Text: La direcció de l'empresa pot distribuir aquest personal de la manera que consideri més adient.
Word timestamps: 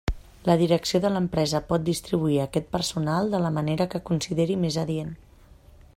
La 0.45 0.53
direcció 0.61 1.01
de 1.03 1.11
l'empresa 1.15 1.61
pot 1.67 1.85
distribuir 1.89 2.39
aquest 2.45 2.73
personal 2.77 3.31
de 3.35 3.45
la 3.45 3.53
manera 3.59 3.91
que 3.93 4.05
consideri 4.11 4.59
més 4.67 4.83
adient. 4.87 5.17